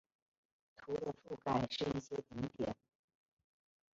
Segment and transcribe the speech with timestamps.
[0.77, 2.75] 图的覆盖是一些顶点。